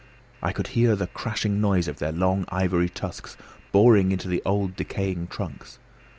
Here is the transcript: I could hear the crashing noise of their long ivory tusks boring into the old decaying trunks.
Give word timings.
I 0.41 0.51
could 0.51 0.69
hear 0.69 0.95
the 0.95 1.05
crashing 1.05 1.61
noise 1.61 1.87
of 1.87 1.99
their 1.99 2.11
long 2.11 2.45
ivory 2.49 2.89
tusks 2.89 3.37
boring 3.71 4.11
into 4.11 4.27
the 4.27 4.41
old 4.47 4.75
decaying 4.75 5.27
trunks. 5.27 5.77